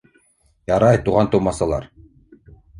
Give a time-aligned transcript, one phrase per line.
[0.71, 1.89] —Ярай, туған-тыумасалар.